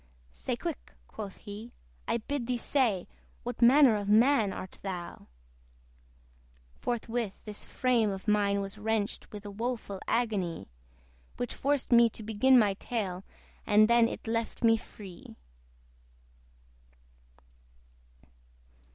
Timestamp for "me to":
11.91-12.23